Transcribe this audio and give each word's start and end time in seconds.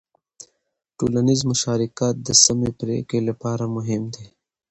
ټولنیز 0.97 1.39
مشارکت 1.51 2.15
د 2.21 2.29
سمې 2.43 2.71
پرېکړې 2.81 3.19
لپاره 3.29 3.63
مهم 3.75 4.03
دی. 4.15 4.25